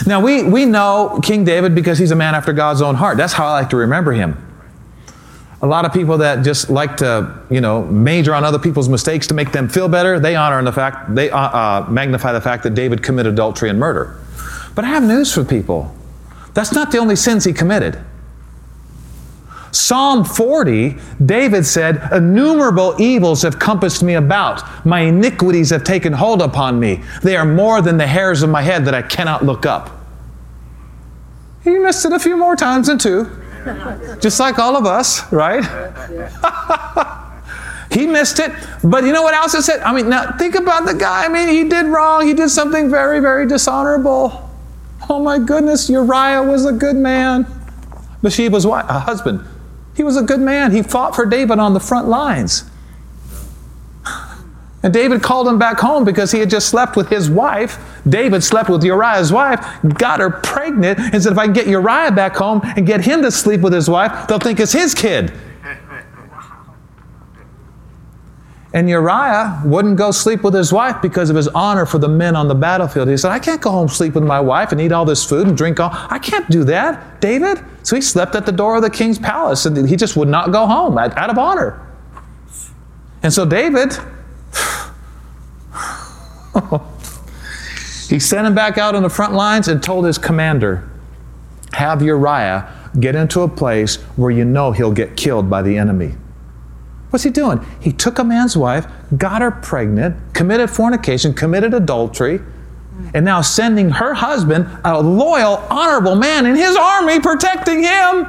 [0.07, 3.15] Now, we, we know King David because he's a man after God's own heart.
[3.17, 4.37] That's how I like to remember him.
[5.61, 9.27] A lot of people that just like to, you know, major on other people's mistakes
[9.27, 12.63] to make them feel better, they honor the fact, they uh, uh, magnify the fact
[12.63, 14.19] that David committed adultery and murder.
[14.75, 15.93] But I have news for people.
[16.53, 17.99] That's not the only sins he committed.
[19.71, 24.85] Psalm 40, David said, Innumerable evils have compassed me about.
[24.85, 27.01] My iniquities have taken hold upon me.
[27.23, 29.89] They are more than the hairs of my head that I cannot look up.
[31.63, 33.27] He missed it a few more times than two.
[34.19, 35.63] Just like all of us, right?
[37.91, 38.51] he missed it.
[38.83, 39.81] But you know what else it said?
[39.81, 41.25] I mean, now think about the guy.
[41.25, 42.27] I mean, he did wrong.
[42.27, 44.51] He did something very, very dishonorable.
[45.09, 47.45] Oh my goodness, Uriah was a good man.
[48.21, 49.45] Bathsheba's wife, a husband.
[49.95, 50.71] He was a good man.
[50.71, 52.63] He fought for David on the front lines.
[54.83, 57.79] And David called him back home because he had just slept with his wife.
[58.07, 59.65] David slept with Uriah's wife,
[59.97, 63.21] got her pregnant, and said, If I can get Uriah back home and get him
[63.21, 65.31] to sleep with his wife, they'll think it's his kid.
[68.73, 72.35] And Uriah wouldn't go sleep with his wife because of his honor for the men
[72.35, 73.07] on the battlefield.
[73.07, 75.47] He said, I can't go home sleep with my wife and eat all this food
[75.47, 75.91] and drink all.
[75.93, 77.63] I can't do that, David.
[77.83, 80.51] So he slept at the door of the king's palace and he just would not
[80.51, 81.87] go home out of honor.
[83.21, 83.93] And so David,
[88.09, 90.89] he sent him back out on the front lines and told his commander,
[91.73, 96.15] Have Uriah get into a place where you know he'll get killed by the enemy.
[97.13, 97.63] What's he doing?
[97.79, 102.41] He took a man's wife, got her pregnant, committed fornication, committed adultery,
[103.13, 108.25] and now sending her husband, a loyal, honorable man in his army, protecting him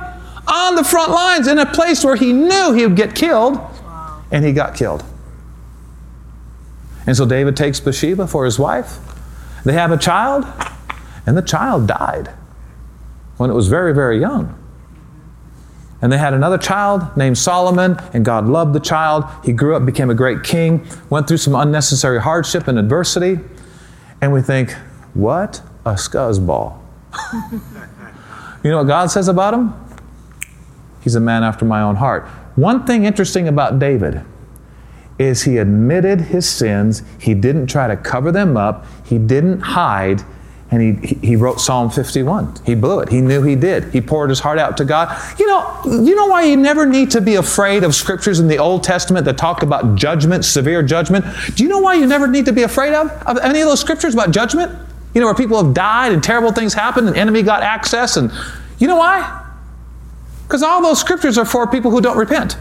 [0.46, 3.58] on the front lines in a place where he knew he would get killed,
[4.30, 5.02] and he got killed.
[7.06, 8.98] And so David takes Bathsheba for his wife.
[9.64, 10.44] They have a child,
[11.24, 12.28] and the child died
[13.38, 14.54] when it was very, very young.
[16.04, 19.24] And they had another child named Solomon, and God loved the child.
[19.42, 23.40] He grew up, became a great king, went through some unnecessary hardship and adversity.
[24.20, 24.72] And we think,
[25.14, 26.78] what a scuzzball.
[28.62, 29.72] you know what God says about him?
[31.00, 32.26] He's a man after my own heart.
[32.54, 34.26] One thing interesting about David
[35.18, 40.22] is he admitted his sins, he didn't try to cover them up, he didn't hide,
[40.70, 42.56] and he, he wrote Psalm 51.
[42.64, 43.08] He blew it.
[43.08, 43.92] He knew he did.
[43.92, 45.16] He poured his heart out to God.
[45.38, 48.58] You know, you know why you never need to be afraid of scriptures in the
[48.58, 51.24] Old Testament that talk about judgment, severe judgment?
[51.54, 53.80] Do you know why you never need to be afraid of, of any of those
[53.80, 54.72] scriptures about judgment?
[55.14, 58.32] You know, where people have died and terrible things happened and enemy got access and
[58.78, 59.42] you know why?
[60.42, 62.56] Because all those scriptures are for people who don't repent.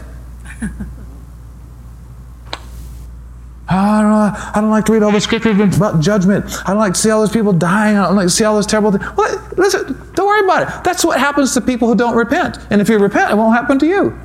[3.66, 6.44] I don't, know, I don't like to read all the scriptures about judgment.
[6.66, 7.96] I don't like to see all those people dying.
[7.96, 9.04] I don't like to see all those terrible things.
[9.16, 10.84] Well, listen, don't worry about it.
[10.84, 12.58] That's what happens to people who don't repent.
[12.70, 14.18] And if you repent, it won't happen to you.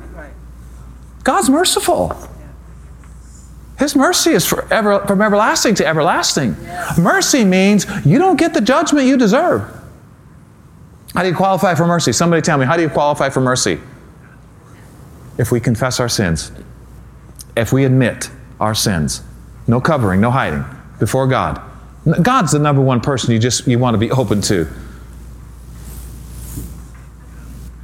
[1.24, 2.14] God's merciful.
[3.78, 6.54] His mercy is forever, from everlasting to everlasting.
[6.60, 6.98] Yes.
[6.98, 9.62] Mercy means you don't get the judgment you deserve.
[11.14, 12.12] How do you qualify for mercy?
[12.12, 13.80] Somebody tell me, how do you qualify for mercy?
[15.38, 16.52] If we confess our sins,
[17.56, 19.22] if we admit our sins
[19.66, 20.64] no covering, no hiding
[20.98, 21.60] before God.
[22.22, 24.66] God's the number one person you just you want to be open to.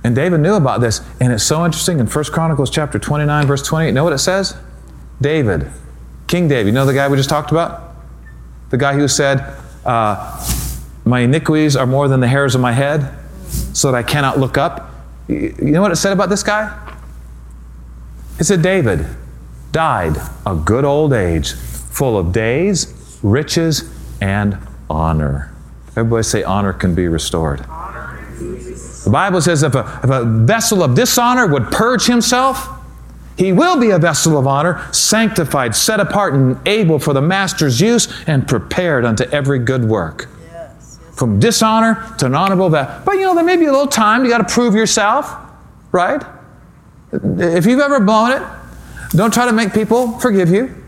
[0.03, 3.63] And David knew about this, and it's so interesting in 1 Chronicles chapter 29, verse
[3.63, 3.93] 28.
[3.93, 4.57] Know what it says?
[5.21, 5.69] David,
[6.29, 7.97] King David, you know the guy we just talked about?
[8.71, 9.41] The guy who said,
[9.85, 10.49] uh,
[11.05, 14.57] My iniquities are more than the hairs of my head, so that I cannot look
[14.57, 14.93] up.
[15.27, 16.73] You know what it said about this guy?
[18.39, 19.07] It said, David
[19.73, 21.55] died a good old age
[21.97, 24.59] full of days, riches, and
[24.91, 25.51] honor.
[25.91, 27.61] Everybody say, honor can be restored.
[27.61, 32.69] The Bible says if a, if a vessel of dishonor would purge himself,
[33.39, 37.81] he will be a vessel of honor, sanctified, set apart, and able for the master's
[37.81, 40.29] use, and prepared unto every good work.
[41.13, 43.03] From dishonor to an honorable vessel.
[43.07, 45.35] But you know, there may be a little time, you got to prove yourself,
[45.93, 46.23] right?
[47.11, 48.43] If you've ever blown it,
[49.13, 50.83] don't try to make people forgive you.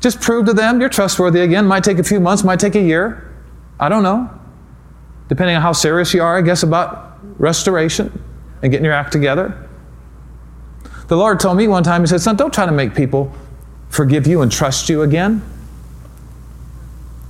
[0.00, 1.66] Just prove to them you're trustworthy again.
[1.66, 3.32] Might take a few months, might take a year.
[3.78, 4.30] I don't know.
[5.28, 8.22] Depending on how serious you are, I guess, about restoration
[8.62, 9.68] and getting your act together.
[11.08, 13.32] The Lord told me one time, He said, Son, don't try to make people
[13.88, 15.42] forgive you and trust you again.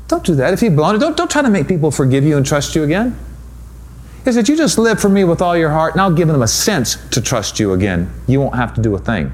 [0.08, 0.52] Don't do that.
[0.52, 2.82] If you've blown it, don't, don't try to make people forgive you and trust you
[2.82, 3.16] again.
[4.24, 6.42] He said, You just live for me with all your heart, and I'll give them
[6.42, 8.12] a sense to trust you again.
[8.26, 9.32] You won't have to do a thing.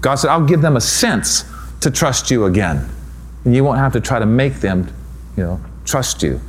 [0.00, 1.44] God said, I'll give them a sense
[1.80, 2.88] to trust you again.
[3.44, 4.92] And you won't have to try to make them,
[5.36, 6.40] you know, trust you.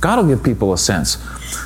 [0.00, 1.18] God will give people a sense.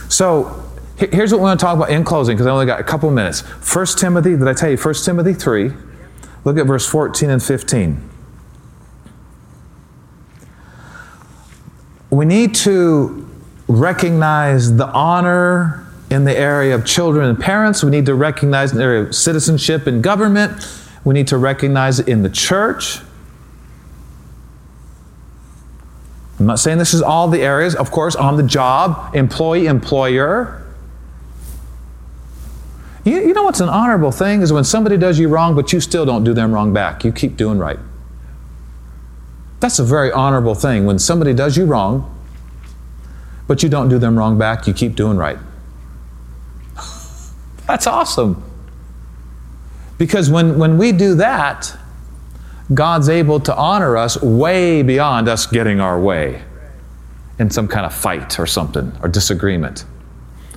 [0.08, 2.84] So here's what we want to talk about in closing, because I only got a
[2.84, 3.40] couple minutes.
[3.40, 5.72] 1 Timothy, did I tell you 1 Timothy 3?
[6.44, 8.10] Look at verse 14 and 15.
[12.10, 13.28] We need to
[13.68, 17.82] recognize the honor in the area of children and parents.
[17.82, 20.52] We need to recognize in the area of citizenship and government.
[21.04, 23.00] We need to recognize it in the church.
[26.38, 30.62] I'm not saying this is all the areas, of course, on the job, employee, employer.
[33.04, 35.80] You, you know what's an honorable thing is when somebody does you wrong, but you
[35.80, 37.04] still don't do them wrong back.
[37.04, 37.78] You keep doing right.
[39.60, 40.86] That's a very honorable thing.
[40.86, 42.08] When somebody does you wrong,
[43.46, 45.38] but you don't do them wrong back, you keep doing right.
[47.66, 48.42] That's awesome.
[50.02, 51.78] Because when, when we do that,
[52.74, 56.42] God's able to honor us way beyond us getting our way
[57.38, 59.84] in some kind of fight or something or disagreement.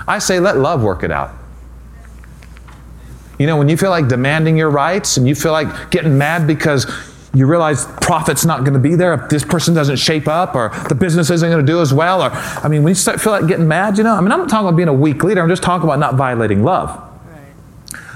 [0.07, 1.29] I say, let love work it out.
[3.37, 6.47] You know, when you feel like demanding your rights and you feel like getting mad
[6.47, 6.91] because
[7.35, 10.69] you realize profit's not going to be there if this person doesn't shape up or
[10.89, 13.33] the business isn't going to do as well or i mean when you start feel
[13.33, 15.41] like getting mad you know i mean i'm not talking about being a weak leader
[15.41, 17.04] i'm just talking about not violating love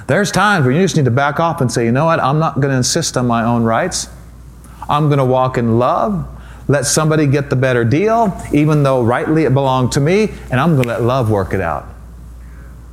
[0.09, 2.39] there's times where you just need to back off and say, you know what, I'm
[2.39, 4.09] not going to insist on my own rights.
[4.89, 6.27] I'm going to walk in love,
[6.67, 10.71] let somebody get the better deal, even though rightly it belonged to me, and I'm
[10.71, 11.87] going to let love work it out.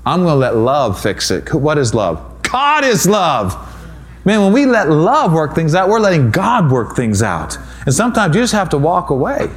[0.04, 1.54] I'm going to let love fix it.
[1.54, 2.42] What is love?
[2.42, 3.54] God is love.
[4.26, 7.56] Man, when we let love work things out, we're letting God work things out.
[7.86, 9.50] And sometimes you just have to walk away.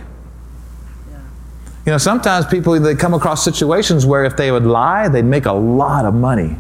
[1.86, 5.45] You know, sometimes people they come across situations where if they would lie, they'd make
[5.45, 6.55] a lot of money.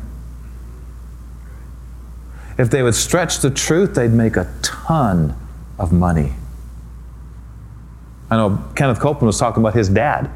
[2.59, 5.33] If they would stretch the truth, they'd make a ton
[5.79, 6.33] of money.
[8.29, 10.29] I know Kenneth Copeland was talking about his dad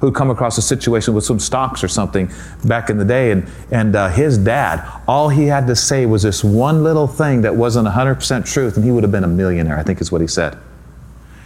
[0.00, 2.30] who'd come across a situation with some stocks or something
[2.64, 6.22] back in the day, and, and uh, his dad, all he had to say was
[6.22, 9.78] this one little thing that wasn't 100% truth, and he would have been a millionaire,
[9.78, 10.58] I think is what he said.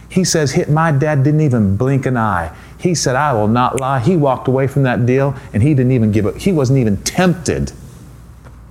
[0.09, 2.55] He says, My dad didn't even blink an eye.
[2.77, 3.99] He said, I will not lie.
[3.99, 6.97] He walked away from that deal, and he didn't even give it, he wasn't even
[7.03, 7.73] tempted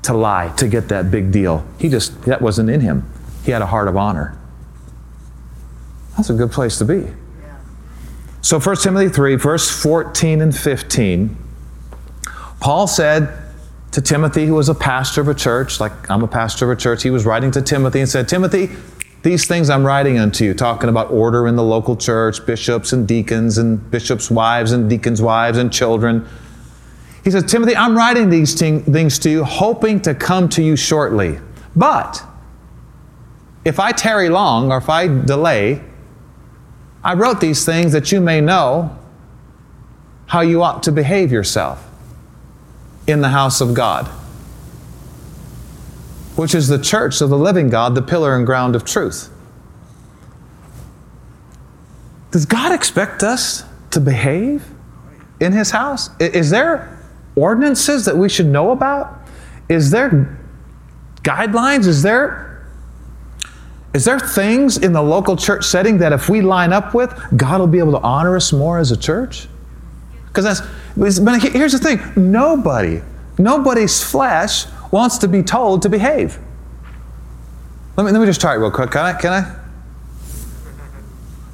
[0.02, 1.64] to lie to get that big deal.
[1.78, 3.10] He just, that wasn't in him.
[3.44, 4.38] He had a heart of honor.
[6.16, 7.06] That's a good place to be.
[8.42, 11.36] So 1 Timothy 3, verse 14 and 15,
[12.60, 13.36] Paul said
[13.92, 16.80] to Timothy, who was a pastor of a church, like I'm a pastor of a
[16.80, 18.70] church, he was writing to Timothy and said, Timothy,
[19.22, 23.06] these things I'm writing unto you, talking about order in the local church, bishops and
[23.06, 26.26] deacons, and bishops' wives and deacons' wives and children.
[27.22, 31.38] He says, Timothy, I'm writing these things to you, hoping to come to you shortly.
[31.76, 32.22] But
[33.64, 35.84] if I tarry long or if I delay,
[37.04, 38.96] I wrote these things that you may know
[40.26, 41.86] how you ought to behave yourself
[43.06, 44.06] in the house of God,
[46.36, 49.28] which is the church of the living God, the pillar and ground of truth.
[52.30, 54.64] Does God expect us to behave
[55.40, 56.10] in His house?
[56.20, 56.96] Is there
[57.36, 59.20] ordinances that we should know about?
[59.68, 60.38] Is there
[61.22, 61.86] guidelines?
[61.86, 62.50] Is there
[63.92, 67.58] is there things in the local church setting that if we line up with, God
[67.58, 69.48] will be able to honor us more as a church?
[70.28, 72.00] Because that's, but here's the thing
[72.30, 73.02] nobody,
[73.36, 76.38] nobody's flesh wants to be told to behave.
[77.96, 78.92] Let me, let me just try it real quick.
[78.92, 79.12] Can I?
[79.14, 79.56] Can I?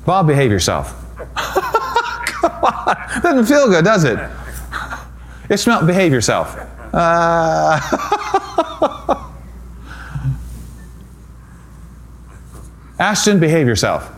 [0.05, 0.95] Bob, behave yourself.
[1.37, 3.23] Come on.
[3.23, 4.19] Doesn't feel good, does it?
[5.49, 6.57] Ishmael, behave yourself.
[6.93, 7.79] Uh,
[12.99, 14.11] Ashton, behave yourself.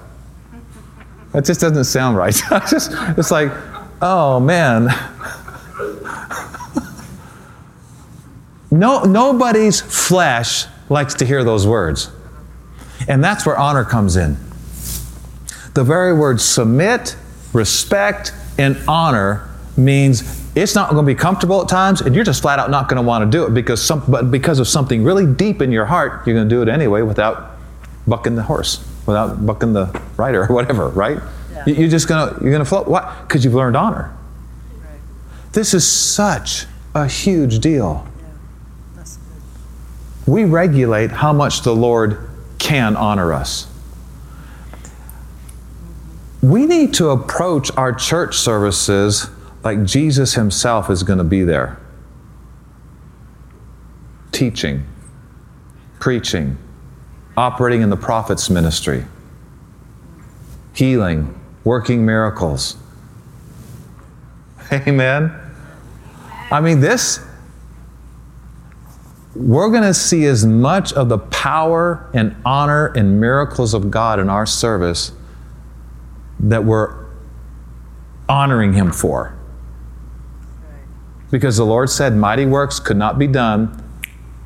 [1.32, 2.34] That just doesn't sound right.
[2.70, 3.52] just, it's like,
[4.00, 4.86] oh man.
[8.70, 12.10] no, nobody's flesh likes to hear those words.
[13.08, 14.36] And that's where honor comes in.
[15.74, 17.16] The very word submit,
[17.52, 22.42] respect, and honor means it's not going to be comfortable at times, and you're just
[22.42, 25.04] flat out not going to want to do it because some, but because of something
[25.04, 27.58] really deep in your heart, you're going to do it anyway without
[28.06, 31.18] bucking the horse, without bucking the rider or whatever, right?
[31.52, 31.66] Yeah.
[31.66, 32.88] You're just gonna you're gonna float.
[32.88, 33.26] What?
[33.26, 34.16] Because you've learned honor.
[34.80, 35.00] Right.
[35.52, 38.06] This is such a huge deal.
[38.96, 39.04] Yeah.
[40.26, 43.66] We regulate how much the Lord can honor us.
[46.40, 46.50] Mm-hmm.
[46.50, 49.30] We need to approach our church services
[49.62, 51.78] like Jesus Himself is going to be there
[54.32, 54.86] teaching,
[55.98, 56.56] preaching,
[57.36, 59.04] operating in the prophet's ministry,
[60.74, 62.76] healing, working miracles.
[64.72, 65.32] Amen.
[66.50, 67.20] I mean, this,
[69.34, 74.18] we're going to see as much of the power and honor and miracles of God
[74.18, 75.12] in our service
[76.40, 77.06] that we're
[78.28, 79.37] honoring Him for.
[81.30, 83.84] Because the Lord said, Mighty works could not be done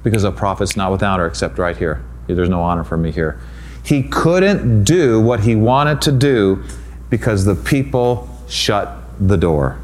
[0.02, 2.02] because a prophet's not without her, except right here.
[2.26, 3.40] There's no honor for me here.
[3.84, 6.62] He couldn't do what he wanted to do
[7.10, 9.80] because the people shut the door.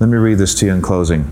[0.00, 1.30] Let me read this to you in closing.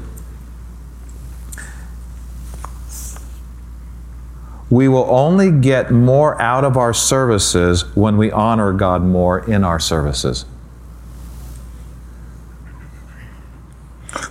[4.71, 9.65] We will only get more out of our services when we honor God more in
[9.65, 10.47] our services.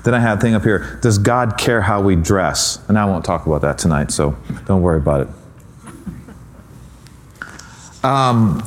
[0.04, 1.00] Then I have a thing up here.
[1.02, 2.80] Does God care how we dress?
[2.88, 4.36] And I won't talk about that tonight, so
[4.66, 5.28] don't worry about it.
[8.04, 8.64] Um,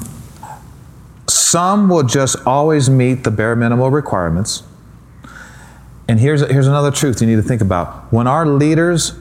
[1.28, 4.62] some will just always meet the bare minimal requirements.
[6.08, 8.12] And here's, here's another truth you need to think about.
[8.12, 9.14] When our leaders,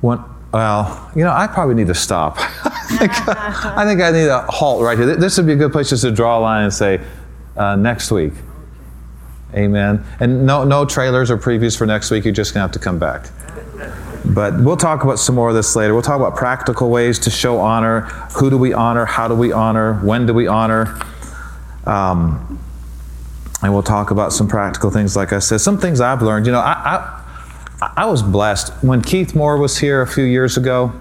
[0.00, 0.22] when,
[0.52, 2.36] well, you know, I probably need to stop.
[2.38, 5.16] I, think, I think I need a halt right here.
[5.16, 7.00] This would be a good place just to draw a line and say,
[7.56, 8.32] uh, next week.
[9.54, 10.04] Amen.
[10.18, 12.24] And no, no trailers or previews for next week.
[12.24, 13.28] You're just going to have to come back.
[14.24, 15.94] But we'll talk about some more of this later.
[15.94, 18.02] We'll talk about practical ways to show honor.
[18.36, 19.04] Who do we honor?
[19.04, 19.94] How do we honor?
[19.94, 20.98] When do we honor?
[21.84, 22.58] Um,
[23.62, 25.60] and we'll talk about some practical things, like I said.
[25.60, 26.46] Some things I've learned.
[26.46, 27.20] You know, I,
[27.80, 28.72] I, I was blessed.
[28.82, 30.92] When Keith Moore was here a few years ago,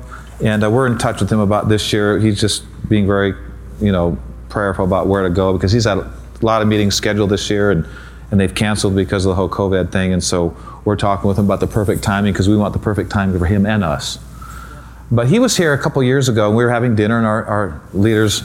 [0.43, 3.35] and uh, we're in touch with him about this year, he's just being very,
[3.79, 4.17] you know,
[4.49, 7.71] prayerful about where to go because he's had a lot of meetings scheduled this year
[7.71, 7.85] and,
[8.31, 10.13] and they've canceled because of the whole COVID thing.
[10.13, 10.55] And so
[10.85, 13.45] we're talking with him about the perfect timing because we want the perfect timing for
[13.45, 14.17] him and us.
[15.11, 17.45] But he was here a couple years ago and we were having dinner in our,
[17.45, 18.43] our leaders'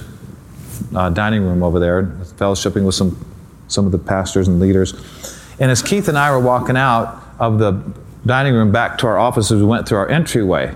[0.95, 3.25] uh, dining room over there, fellowshipping with some,
[3.69, 4.93] some of the pastors and leaders.
[5.61, 7.81] And as Keith and I were walking out of the
[8.27, 10.75] dining room back to our offices, we went through our entryway.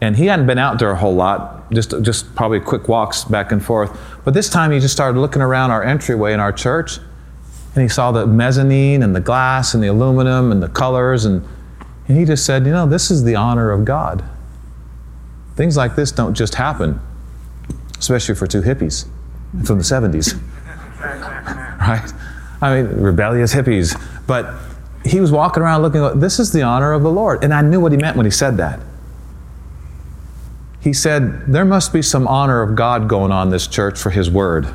[0.00, 3.52] And he hadn't been out there a whole lot, just, just probably quick walks back
[3.52, 3.96] and forth.
[4.24, 6.98] But this time he just started looking around our entryway in our church,
[7.74, 11.46] and he saw the mezzanine and the glass and the aluminum and the colors, and,
[12.08, 14.24] and he just said, You know, this is the honor of God.
[15.56, 17.00] Things like this don't just happen,
[17.98, 19.06] especially for two hippies
[19.64, 20.40] from the 70s.
[21.80, 22.12] right?
[22.60, 24.00] I mean, rebellious hippies.
[24.26, 24.54] But
[25.04, 27.44] he was walking around looking, this is the honor of the Lord.
[27.44, 28.80] And I knew what he meant when he said that
[30.84, 34.30] he said, There must be some honor of God going on this church for His
[34.30, 34.68] Word.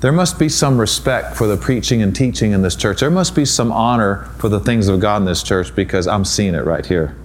[0.00, 3.00] There must be some respect for the preaching and teaching in this church.
[3.00, 6.24] There must be some honor for the things of God in this church because I'm
[6.24, 7.16] seeing it right here.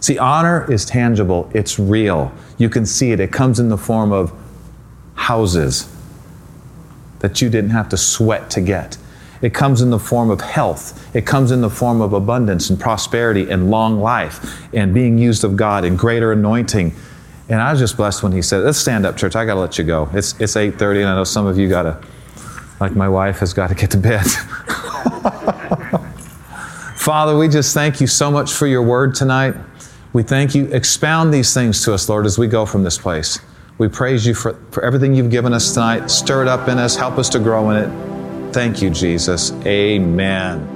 [0.00, 2.32] See, honor is tangible, it's real.
[2.58, 3.20] You can see it.
[3.20, 4.32] It comes in the form of
[5.14, 5.88] houses
[7.20, 8.98] that you didn't have to sweat to get.
[9.42, 11.14] It comes in the form of health.
[11.14, 15.44] It comes in the form of abundance and prosperity and long life and being used
[15.44, 16.94] of God and greater anointing.
[17.52, 19.36] And I was just blessed when he said, "Let's stand up, church.
[19.36, 20.08] I got to let you go.
[20.14, 22.00] It's it's 8:30, and I know some of you got to,
[22.80, 24.24] like my wife, has got to get to bed."
[26.96, 29.54] Father, we just thank you so much for your word tonight.
[30.14, 30.64] We thank you.
[30.72, 33.38] Expound these things to us, Lord, as we go from this place.
[33.76, 36.10] We praise you for, for everything you've given us tonight.
[36.10, 36.96] Stir it up in us.
[36.96, 38.52] Help us to grow in it.
[38.54, 39.52] Thank you, Jesus.
[39.66, 40.66] Amen.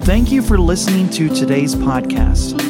[0.00, 2.69] Thank you for listening to today's podcast.